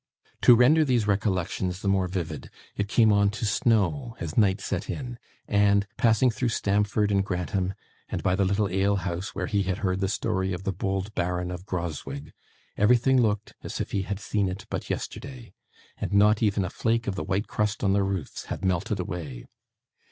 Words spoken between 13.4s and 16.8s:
as if he had seen it but yesterday, and not even a